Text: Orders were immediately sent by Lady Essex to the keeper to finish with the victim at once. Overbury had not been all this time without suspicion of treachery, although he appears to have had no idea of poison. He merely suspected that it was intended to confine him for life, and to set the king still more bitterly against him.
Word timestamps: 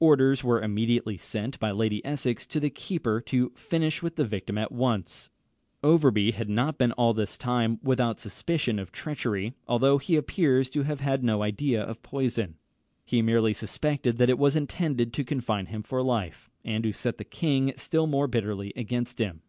Orders 0.00 0.44
were 0.44 0.60
immediately 0.60 1.16
sent 1.16 1.58
by 1.58 1.70
Lady 1.70 2.04
Essex 2.04 2.44
to 2.44 2.60
the 2.60 2.68
keeper 2.68 3.22
to 3.22 3.48
finish 3.56 4.02
with 4.02 4.16
the 4.16 4.24
victim 4.26 4.58
at 4.58 4.70
once. 4.70 5.30
Overbury 5.82 6.32
had 6.32 6.50
not 6.50 6.76
been 6.76 6.92
all 6.92 7.14
this 7.14 7.38
time 7.38 7.80
without 7.82 8.20
suspicion 8.20 8.78
of 8.78 8.92
treachery, 8.92 9.54
although 9.66 9.96
he 9.96 10.16
appears 10.16 10.68
to 10.68 10.82
have 10.82 11.00
had 11.00 11.24
no 11.24 11.42
idea 11.42 11.82
of 11.82 12.02
poison. 12.02 12.56
He 13.02 13.22
merely 13.22 13.54
suspected 13.54 14.18
that 14.18 14.28
it 14.28 14.38
was 14.38 14.56
intended 14.56 15.10
to 15.14 15.24
confine 15.24 15.64
him 15.72 15.82
for 15.82 16.02
life, 16.02 16.50
and 16.62 16.84
to 16.84 16.92
set 16.92 17.16
the 17.16 17.24
king 17.24 17.72
still 17.78 18.06
more 18.06 18.26
bitterly 18.26 18.74
against 18.76 19.20
him. 19.20 19.40